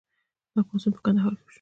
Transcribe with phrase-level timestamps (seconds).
[0.53, 1.49] دا پاڅون په کندهار کې وشو.